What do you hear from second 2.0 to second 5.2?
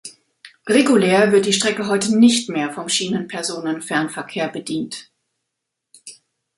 nicht mehr vom Schienenpersonenfernverkehr bedient.